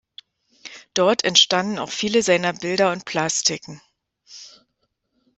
Dort 0.95 1.23
entstanden 1.23 1.77
auch 1.77 1.91
viele 1.91 2.23
seiner 2.23 2.53
Bilder 2.53 2.91
und 2.91 3.05
Plastiken. 3.05 3.83